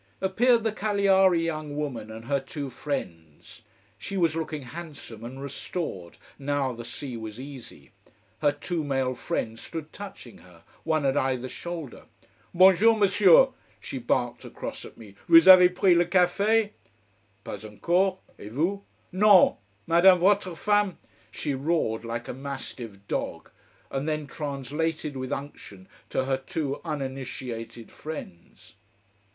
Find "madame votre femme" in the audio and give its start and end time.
19.85-20.97